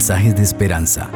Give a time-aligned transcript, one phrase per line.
[0.00, 1.10] mensajes de esperanza.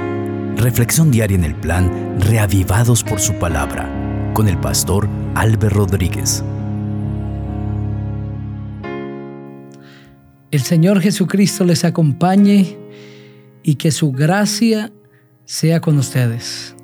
[0.59, 3.89] Reflexión diaria en el plan Reavivados por su palabra
[4.35, 6.45] con el pastor Álvaro Rodríguez.
[10.51, 12.77] El Señor Jesucristo les acompañe
[13.63, 14.93] y que su gracia
[15.47, 16.77] sea con ustedes.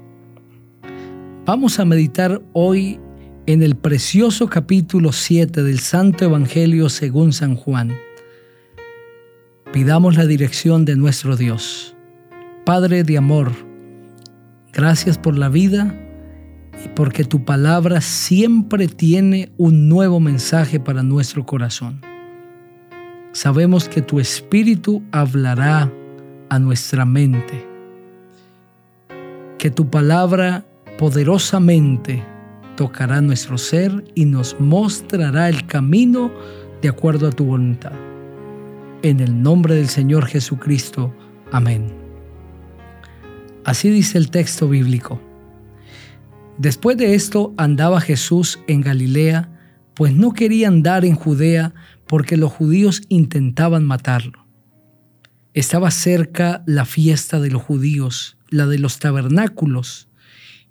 [1.44, 2.98] Vamos a meditar hoy
[3.44, 7.92] en el precioso capítulo 7 del Santo Evangelio según San Juan.
[9.72, 11.94] Pidamos la dirección de nuestro Dios.
[12.64, 13.52] Padre de amor,
[14.72, 15.94] gracias por la vida
[16.84, 22.00] y porque tu palabra siempre tiene un nuevo mensaje para nuestro corazón.
[23.30, 25.88] Sabemos que tu Espíritu hablará
[26.48, 27.64] a nuestra mente,
[29.56, 30.64] que tu palabra
[30.98, 32.24] poderosamente
[32.76, 36.32] tocará nuestro ser y nos mostrará el camino
[36.82, 38.09] de acuerdo a tu voluntad.
[39.02, 41.14] En el nombre del Señor Jesucristo.
[41.50, 41.90] Amén.
[43.64, 45.18] Así dice el texto bíblico.
[46.58, 49.48] Después de esto andaba Jesús en Galilea,
[49.94, 51.72] pues no quería andar en Judea
[52.06, 54.46] porque los judíos intentaban matarlo.
[55.54, 60.08] Estaba cerca la fiesta de los judíos, la de los tabernáculos,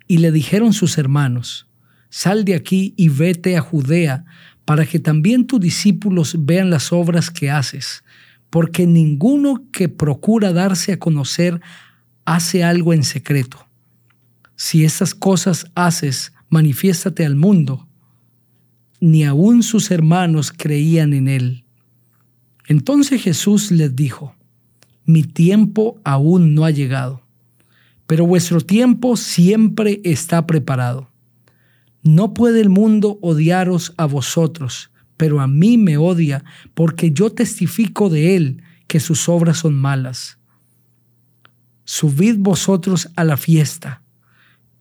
[0.06, 1.66] y le dijeron sus hermanos,
[2.10, 4.24] sal de aquí y vete a Judea,
[4.64, 8.04] para que también tus discípulos vean las obras que haces,
[8.50, 11.60] porque ninguno que procura darse a conocer
[12.24, 13.66] hace algo en secreto.
[14.56, 17.86] Si estas cosas haces, manifiéstate al mundo.
[19.00, 21.64] Ni aun sus hermanos creían en él.
[22.66, 24.34] Entonces Jesús les dijo,
[25.06, 27.22] mi tiempo aún no ha llegado,
[28.06, 31.10] pero vuestro tiempo siempre está preparado.
[32.02, 34.89] No puede el mundo odiaros a vosotros,
[35.20, 40.38] pero a mí me odia porque yo testifico de él que sus obras son malas.
[41.84, 44.02] Subid vosotros a la fiesta.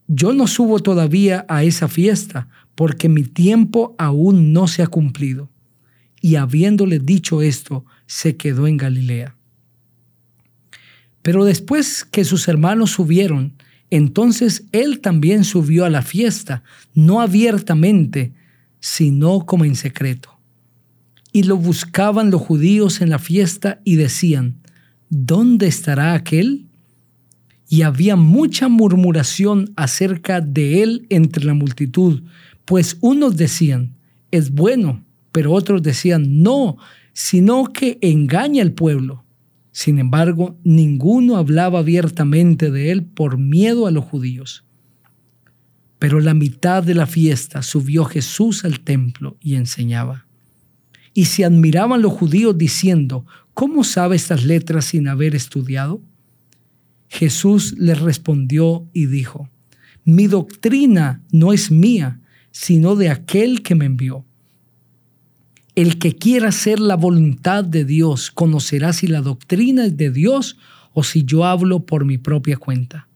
[0.07, 5.49] Yo no subo todavía a esa fiesta porque mi tiempo aún no se ha cumplido.
[6.21, 9.35] Y habiéndole dicho esto, se quedó en Galilea.
[11.21, 13.55] Pero después que sus hermanos subieron,
[13.89, 16.63] entonces él también subió a la fiesta,
[16.93, 18.31] no abiertamente,
[18.79, 20.39] sino como en secreto.
[21.31, 24.59] Y lo buscaban los judíos en la fiesta y decían,
[25.09, 26.67] ¿dónde estará aquel?
[27.67, 32.23] Y había mucha murmuración acerca de él entre la multitud,
[32.65, 33.95] pues unos decían,
[34.31, 36.77] es bueno, pero otros decían, no,
[37.13, 39.23] sino que engaña al pueblo.
[39.71, 44.65] Sin embargo, ninguno hablaba abiertamente de él por miedo a los judíos.
[45.99, 50.25] Pero la mitad de la fiesta subió Jesús al templo y enseñaba.
[51.13, 56.01] Y se admiraban los judíos diciendo, ¿cómo sabe estas letras sin haber estudiado?
[57.09, 59.49] Jesús les respondió y dijo,
[60.05, 62.21] mi doctrina no es mía,
[62.51, 64.25] sino de aquel que me envió.
[65.75, 70.57] El que quiera hacer la voluntad de Dios conocerá si la doctrina es de Dios
[70.93, 73.08] o si yo hablo por mi propia cuenta.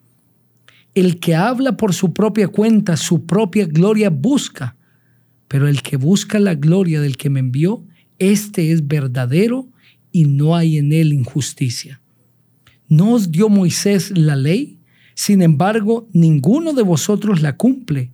[0.96, 4.76] El que habla por su propia cuenta, su propia gloria busca,
[5.48, 7.84] pero el que busca la gloria del que me envió,
[8.20, 9.70] este es verdadero
[10.12, 12.02] y no hay en él injusticia.
[12.88, 14.80] ¿No os dio Moisés la ley?
[15.16, 18.12] Sin embargo, ninguno de vosotros la cumple.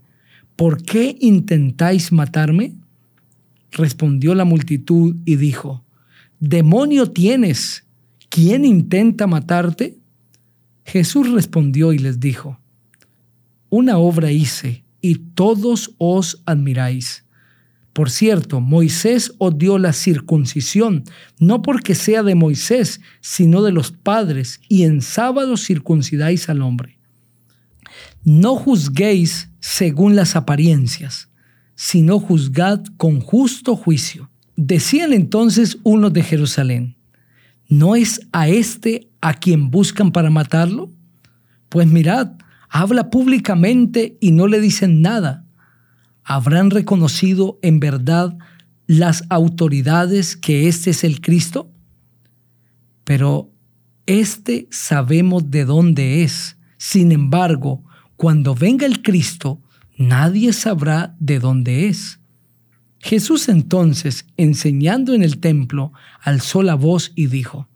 [0.55, 2.75] ¿Por qué intentáis matarme?
[3.71, 5.83] Respondió la multitud y dijo,
[6.39, 7.85] Demonio tienes,
[8.29, 9.97] ¿quién intenta matarte?
[10.85, 12.59] Jesús respondió y les dijo,
[13.69, 17.25] Una obra hice y todos os admiráis.
[17.93, 21.03] Por cierto, Moisés os dio la circuncisión,
[21.39, 26.99] no porque sea de Moisés, sino de los padres, y en sábado circuncidáis al hombre.
[28.23, 31.29] No juzguéis según las apariencias
[31.81, 34.29] sino juzgad con justo juicio.
[34.57, 36.97] Decían entonces unos de Jerusalén,
[37.69, 40.91] ¿no es a este a quien buscan para matarlo?
[41.69, 42.33] Pues mirad,
[42.69, 45.45] habla públicamente y no le dicen nada.
[46.23, 48.37] ¿Habrán reconocido en verdad
[48.85, 51.71] las autoridades que este es el Cristo?
[53.03, 53.51] Pero
[54.05, 56.57] este sabemos de dónde es.
[56.77, 57.83] Sin embargo,
[58.15, 59.61] cuando venga el Cristo,
[59.97, 62.19] nadie sabrá de dónde es.
[62.99, 67.67] Jesús entonces, enseñando en el templo, alzó la voz y dijo,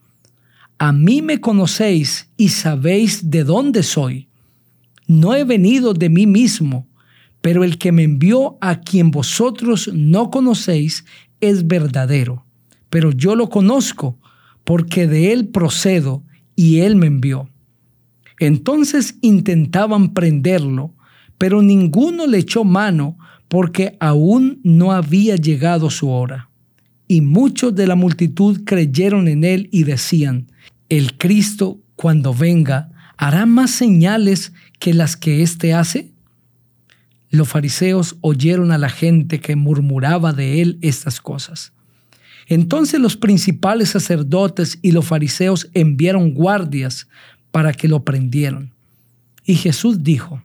[0.78, 4.28] A mí me conocéis y sabéis de dónde soy.
[5.14, 6.88] No he venido de mí mismo,
[7.42, 11.06] pero el que me envió a quien vosotros no conocéis
[11.40, 12.46] es verdadero,
[12.90, 14.18] pero yo lo conozco,
[14.64, 16.24] porque de él procedo
[16.56, 17.50] y Él me envió.
[18.40, 20.96] Entonces intentaban prenderlo,
[21.38, 23.18] pero ninguno le echó mano
[23.48, 26.50] porque aún no había llegado su hora.
[27.08, 30.48] Y muchos de la multitud creyeron en Él y decían,
[30.90, 34.54] el Cristo cuando venga hará más señales
[34.84, 36.12] que las que éste hace.
[37.30, 41.72] Los fariseos oyeron a la gente que murmuraba de él estas cosas.
[42.48, 47.08] Entonces los principales sacerdotes y los fariseos enviaron guardias
[47.50, 48.74] para que lo prendieran.
[49.46, 50.44] Y Jesús dijo,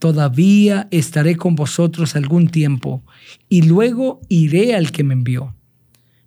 [0.00, 3.04] Todavía estaré con vosotros algún tiempo,
[3.48, 5.54] y luego iré al que me envió.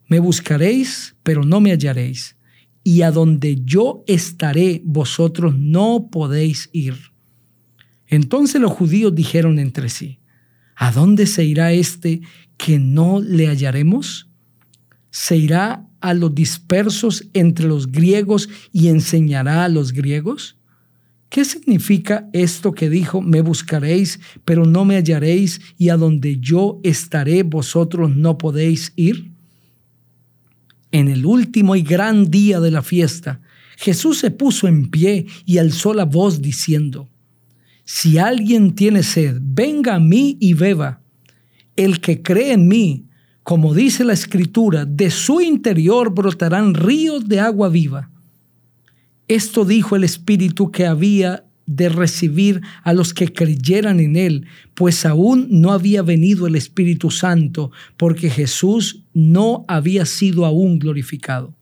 [0.07, 2.37] Me buscaréis, pero no me hallaréis,
[2.81, 7.13] y a donde yo estaré, vosotros no podéis ir.
[8.07, 10.19] Entonces los judíos dijeron entre sí,
[10.75, 12.21] ¿a dónde se irá este
[12.57, 14.27] que no le hallaremos?
[15.09, 20.57] ¿Se irá a los dispersos entre los griegos y enseñará a los griegos?
[21.29, 26.79] ¿Qué significa esto que dijo, me buscaréis, pero no me hallaréis, y a donde yo
[26.83, 29.31] estaré, vosotros no podéis ir?
[30.91, 33.41] En el último y gran día de la fiesta,
[33.77, 37.09] Jesús se puso en pie y alzó la voz diciendo,
[37.85, 41.01] si alguien tiene sed, venga a mí y beba.
[41.75, 43.05] El que cree en mí,
[43.43, 48.09] como dice la escritura, de su interior brotarán ríos de agua viva.
[49.27, 55.05] Esto dijo el Espíritu que había de recibir a los que creyeran en él, pues
[55.05, 61.55] aún no había venido el Espíritu Santo, porque Jesús no había sido aún glorificado.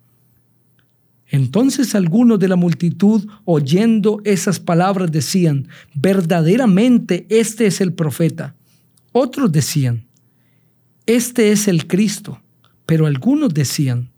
[1.34, 8.56] Entonces algunos de la multitud, oyendo esas palabras, decían, verdaderamente este es el profeta.
[9.14, 10.06] Otros decían,
[11.08, 12.40] este es el Cristo.
[12.86, 14.12] Pero algunos decían,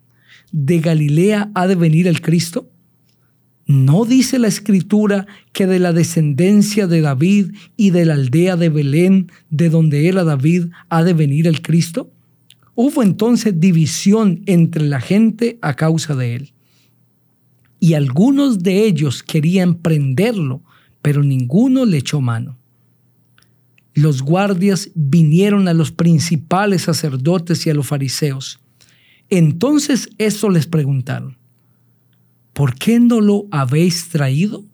[0.51, 2.69] ¿de Galilea ha de venir el Cristo?
[3.65, 8.67] ¿No dice la escritura que de la descendencia de David y de la aldea de
[8.67, 12.11] Belén, de donde era David, ha de venir el Cristo?
[12.73, 16.54] Hubo entonces división entre la gente a causa de él
[17.79, 20.63] y algunos de ellos querían prenderlo,
[21.01, 22.57] pero ninguno le echó mano.
[23.93, 28.59] Los guardias vinieron a los principales sacerdotes y a los fariseos.
[29.29, 31.37] Entonces estos les preguntaron,
[32.53, 34.65] ¿por qué no lo habéis traído?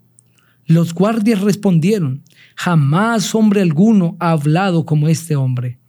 [0.65, 2.23] Los guardias respondieron,
[2.55, 5.79] jamás hombre alguno ha hablado como este hombre.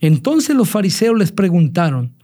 [0.00, 2.14] Entonces los fariseos les preguntaron,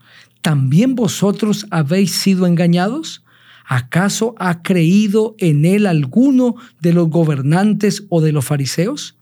[0.41, 3.23] ¿también vosotros habéis sido engañados?
[3.65, 9.17] ¿Acaso ha creído en él alguno de los gobernantes o de los fariseos?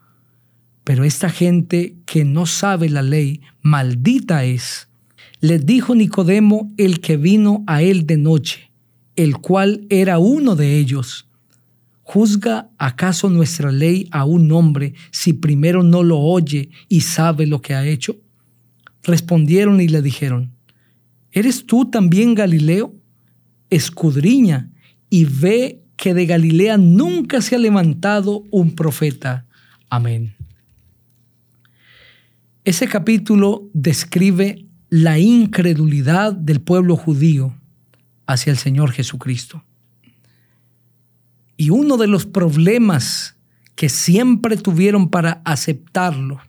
[0.84, 4.90] Pero esta gente que no sabe la ley, maldita es.
[5.40, 8.72] Les dijo Nicodemo el que vino a él de noche,
[9.16, 11.28] el cual era uno de ellos.
[12.04, 17.62] ¿Juzga acaso nuestra ley a un hombre si primero no lo oye y sabe lo
[17.62, 18.18] que ha hecho?
[19.04, 20.52] Respondieron y le dijeron,
[21.32, 23.01] ¿eres tú también Galileo?
[23.72, 24.70] Escudriña
[25.10, 29.48] y ve que de Galilea nunca se ha levantado un profeta.
[29.90, 30.36] Amén.
[32.64, 37.56] Ese capítulo describe la incredulidad del pueblo judío
[38.28, 39.64] hacia el Señor Jesucristo.
[41.58, 43.36] Y uno de los problemas
[43.76, 46.40] que siempre tuvieron para aceptarlo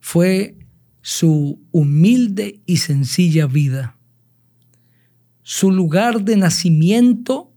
[0.00, 0.56] fue
[1.00, 3.96] su humilde y sencilla vida
[5.52, 7.52] su lugar de nacimiento,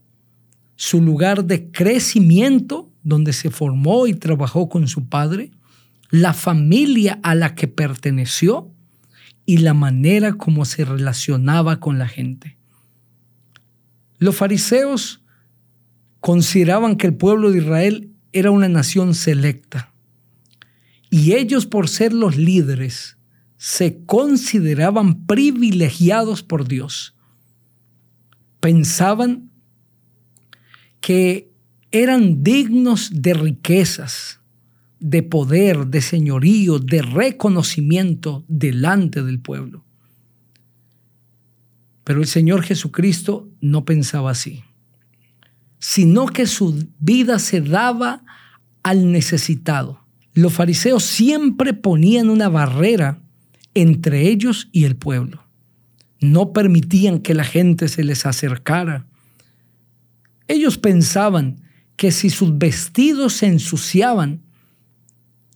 [0.74, 5.52] su lugar de crecimiento, donde se formó y trabajó con su padre,
[6.10, 8.74] la familia a la que perteneció
[9.46, 12.58] y la manera como se relacionaba con la gente.
[14.18, 15.22] Los fariseos
[16.18, 19.94] consideraban que el pueblo de Israel era una nación selecta
[21.10, 23.18] y ellos por ser los líderes
[23.56, 27.13] se consideraban privilegiados por Dios
[28.64, 29.50] pensaban
[31.02, 31.52] que
[31.90, 34.40] eran dignos de riquezas,
[35.00, 39.84] de poder, de señorío, de reconocimiento delante del pueblo.
[42.04, 44.64] Pero el Señor Jesucristo no pensaba así,
[45.78, 48.24] sino que su vida se daba
[48.82, 50.00] al necesitado.
[50.32, 53.20] Los fariseos siempre ponían una barrera
[53.74, 55.43] entre ellos y el pueblo
[56.32, 59.06] no permitían que la gente se les acercara.
[60.48, 61.62] Ellos pensaban
[61.96, 64.42] que si sus vestidos se ensuciaban,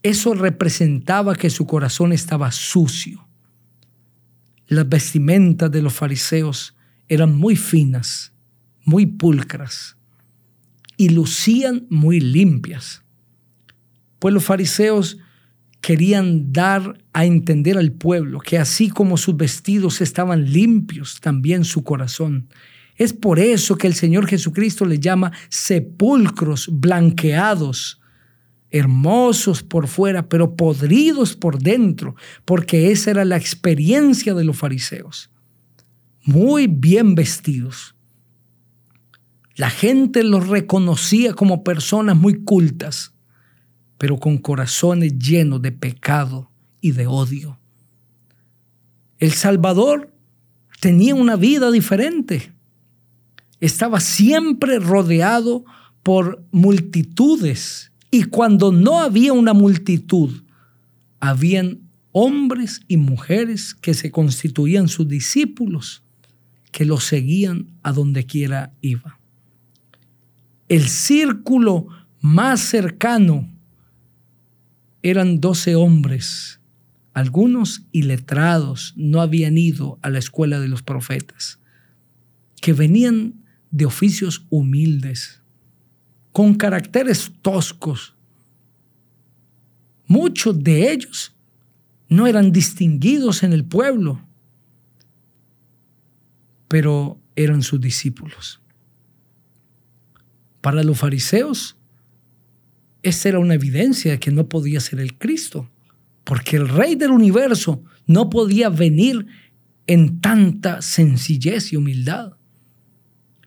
[0.02, 3.26] eso representaba que su corazón estaba sucio.
[4.66, 6.76] Las vestimentas de los fariseos
[7.08, 8.32] eran muy finas,
[8.84, 9.96] muy pulcras.
[11.00, 13.04] y lucían muy limpias.
[14.18, 15.18] Pues los fariseos
[15.88, 21.82] querían dar a entender al pueblo que así como sus vestidos estaban limpios, también su
[21.82, 22.50] corazón.
[22.96, 28.02] Es por eso que el Señor Jesucristo le llama sepulcros blanqueados,
[28.70, 35.30] hermosos por fuera, pero podridos por dentro, porque esa era la experiencia de los fariseos.
[36.22, 37.94] Muy bien vestidos.
[39.54, 43.14] La gente los reconocía como personas muy cultas
[43.98, 46.50] pero con corazones llenos de pecado
[46.80, 47.58] y de odio.
[49.18, 50.12] El Salvador
[50.80, 52.52] tenía una vida diferente.
[53.60, 55.64] Estaba siempre rodeado
[56.04, 60.42] por multitudes y cuando no había una multitud,
[61.20, 61.80] habían
[62.12, 66.02] hombres y mujeres que se constituían sus discípulos,
[66.70, 69.18] que lo seguían a donde quiera iba.
[70.68, 71.88] El círculo
[72.20, 73.48] más cercano
[75.02, 76.60] eran doce hombres,
[77.14, 81.58] algunos iletrados, no habían ido a la escuela de los profetas,
[82.60, 85.42] que venían de oficios humildes,
[86.32, 88.14] con caracteres toscos.
[90.06, 91.34] Muchos de ellos
[92.08, 94.22] no eran distinguidos en el pueblo,
[96.68, 98.60] pero eran sus discípulos.
[100.60, 101.77] Para los fariseos,
[103.02, 105.70] esa era una evidencia de que no podía ser el Cristo,
[106.24, 109.26] porque el Rey del universo no podía venir
[109.86, 112.32] en tanta sencillez y humildad.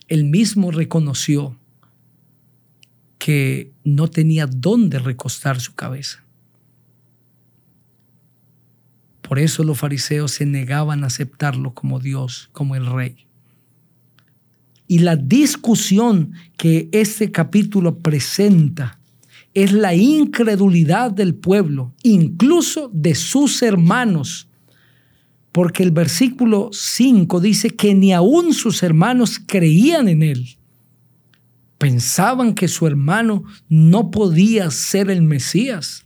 [0.07, 1.57] Él mismo reconoció
[3.17, 6.23] que no tenía dónde recostar su cabeza.
[9.21, 13.27] Por eso los fariseos se negaban a aceptarlo como Dios, como el Rey.
[14.87, 18.99] Y la discusión que este capítulo presenta
[19.53, 24.47] es la incredulidad del pueblo, incluso de sus hermanos.
[25.51, 30.57] Porque el versículo 5 dice que ni aún sus hermanos creían en él.
[31.77, 36.05] Pensaban que su hermano no podía ser el Mesías.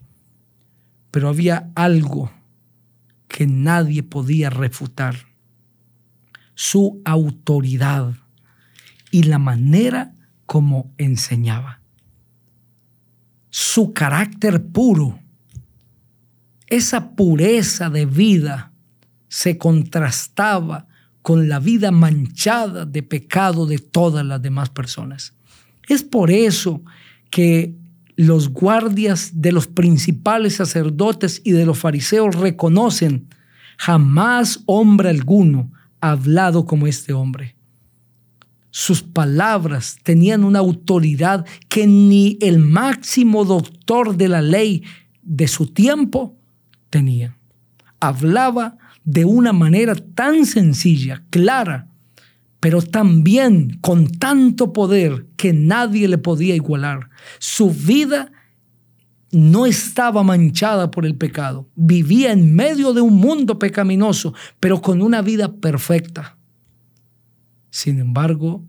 [1.11, 2.31] Pero había algo
[3.27, 5.27] que nadie podía refutar.
[6.55, 8.15] Su autoridad
[9.11, 11.84] y la manera como enseñaba
[13.57, 15.17] su carácter puro.
[16.67, 18.73] Esa pureza de vida
[19.29, 20.87] se contrastaba
[21.21, 25.35] con la vida manchada de pecado de todas las demás personas.
[25.87, 26.83] Es por eso
[27.29, 27.73] que
[28.17, 33.29] los guardias de los principales sacerdotes y de los fariseos reconocen,
[33.77, 35.71] jamás hombre alguno
[36.01, 37.54] ha hablado como este hombre
[38.77, 44.83] sus palabras tenían una autoridad que ni el máximo doctor de la ley
[45.21, 46.35] de su tiempo
[46.89, 47.37] tenía.
[48.01, 51.87] Hablaba de una manera tan sencilla, clara,
[52.59, 57.09] pero también con tanto poder que nadie le podía igualar.
[57.39, 58.33] Su vida
[59.31, 61.69] no estaba manchada por el pecado.
[61.75, 66.34] Vivía en medio de un mundo pecaminoso, pero con una vida perfecta.
[67.75, 68.65] Sin embargo,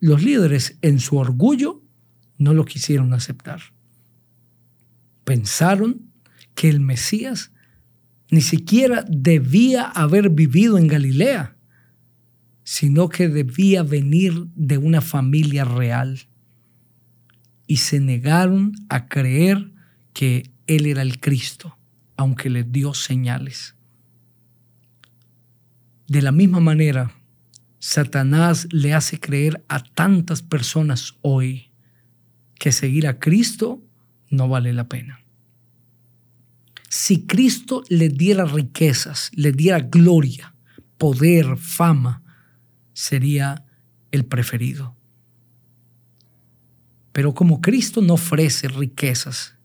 [0.00, 1.80] los líderes en su orgullo
[2.38, 3.60] no lo quisieron aceptar.
[5.22, 6.10] Pensaron
[6.56, 7.52] que el Mesías
[8.32, 11.56] ni siquiera debía haber vivido en Galilea,
[12.64, 16.26] sino que debía venir de una familia real.
[17.68, 19.70] Y se negaron a creer
[20.14, 21.78] que Él era el Cristo,
[22.16, 23.76] aunque le dio señales.
[26.08, 27.21] De la misma manera,
[27.84, 31.72] Satanás le hace creer a tantas personas hoy
[32.54, 33.82] que seguir a Cristo
[34.30, 35.24] no vale la pena.
[36.88, 40.54] Si Cristo le diera riquezas, le diera gloria,
[40.96, 42.22] poder, fama,
[42.92, 43.64] sería
[44.12, 44.94] el preferido.
[47.10, 49.56] Pero como Cristo no ofrece riquezas,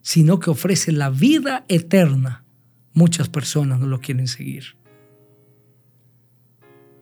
[0.00, 2.42] sino que ofrece la vida eterna,
[2.94, 4.79] muchas personas no lo quieren seguir.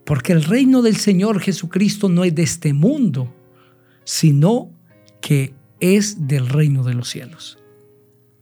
[0.08, 3.30] Porque el reino del Señor Jesucristo no es de este mundo,
[4.04, 4.70] sino
[5.20, 7.58] que es del reino de los cielos.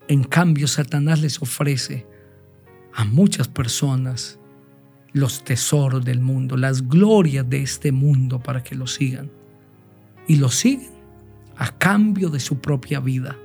[0.06, 2.06] En cambio, Satanás les ofrece
[2.94, 4.38] a muchas personas
[5.12, 9.28] los tesoros del mundo, las glorias de este mundo para que lo sigan.
[10.28, 10.92] Y lo siguen
[11.56, 13.36] a cambio de su propia vida.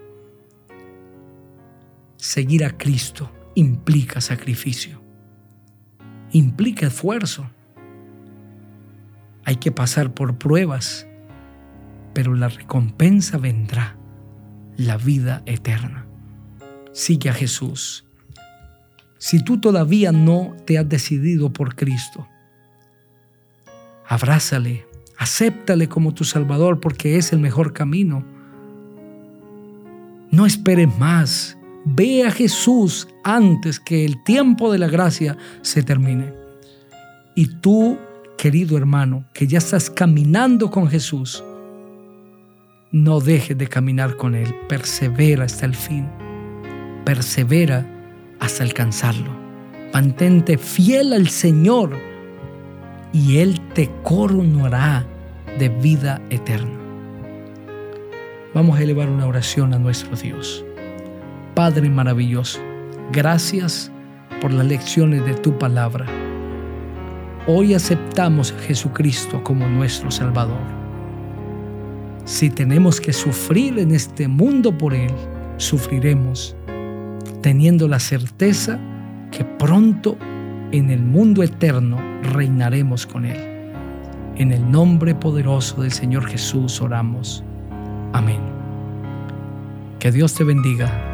[2.18, 5.01] Seguir a Cristo implica sacrificio,
[6.34, 7.50] implica esfuerzo
[9.45, 11.07] hay que pasar por pruebas.
[12.13, 13.95] pero la recompensa vendrá,
[14.75, 16.05] la vida eterna.
[16.91, 18.03] Sigue a Jesús.
[19.17, 22.27] Si tú todavía no te has decidido por Cristo,
[24.05, 24.86] abrázale,
[25.17, 28.25] acéptale como tu Salvador porque es el mejor camino.
[30.31, 31.57] No esperes más.
[31.86, 36.33] Ve a Jesús antes que el tiempo de la gracia se termine.
[37.36, 37.98] Y tú,
[38.41, 41.43] querido hermano, que ya estás caminando con Jesús,
[42.91, 44.51] no dejes de caminar con Él.
[44.67, 46.10] Persevera hasta el fin.
[47.05, 47.86] Persevera
[48.39, 49.29] hasta alcanzarlo.
[49.93, 51.95] Mantente fiel al Señor
[53.13, 55.05] y Él te coronará
[55.60, 56.79] de vida eterna.
[58.55, 60.65] Vamos a elevar una oración a nuestro Dios.
[61.53, 62.60] Padre maravilloso,
[63.12, 63.91] gracias
[64.41, 66.30] por las lecciones de tu palabra.
[67.53, 70.62] Hoy aceptamos a Jesucristo como nuestro Salvador.
[72.24, 75.12] Si tenemos que sufrir en este mundo por Él,
[75.58, 76.55] sufriremos,
[77.41, 78.79] teniendo la certeza
[79.31, 80.17] que pronto
[80.72, 83.74] en el mundo eterno reinaremos con Él.
[84.38, 87.43] En el nombre poderoso del Señor Jesús oramos.
[88.13, 88.39] Amén.
[90.00, 91.11] Que Dios te bendiga